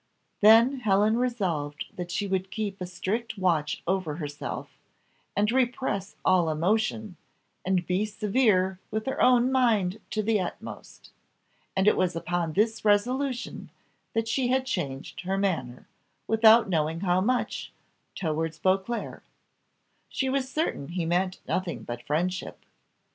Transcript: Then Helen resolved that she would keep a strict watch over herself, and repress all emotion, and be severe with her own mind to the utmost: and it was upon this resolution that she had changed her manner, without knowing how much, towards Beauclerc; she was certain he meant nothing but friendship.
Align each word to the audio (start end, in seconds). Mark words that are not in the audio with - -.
Then 0.41 0.79
Helen 0.79 1.17
resolved 1.19 1.85
that 1.95 2.09
she 2.09 2.25
would 2.25 2.49
keep 2.49 2.81
a 2.81 2.87
strict 2.87 3.37
watch 3.37 3.83
over 3.85 4.15
herself, 4.15 4.75
and 5.35 5.51
repress 5.51 6.15
all 6.25 6.49
emotion, 6.49 7.17
and 7.63 7.85
be 7.85 8.05
severe 8.07 8.79
with 8.89 9.05
her 9.05 9.21
own 9.21 9.51
mind 9.51 10.01
to 10.09 10.23
the 10.23 10.39
utmost: 10.39 11.11
and 11.75 11.87
it 11.87 11.95
was 11.95 12.15
upon 12.15 12.53
this 12.53 12.83
resolution 12.83 13.69
that 14.13 14.27
she 14.27 14.47
had 14.47 14.65
changed 14.65 15.21
her 15.21 15.37
manner, 15.37 15.87
without 16.25 16.67
knowing 16.67 17.01
how 17.01 17.21
much, 17.21 17.71
towards 18.15 18.57
Beauclerc; 18.57 19.21
she 20.09 20.29
was 20.29 20.49
certain 20.49 20.87
he 20.87 21.05
meant 21.05 21.41
nothing 21.47 21.83
but 21.83 22.01
friendship. 22.01 22.65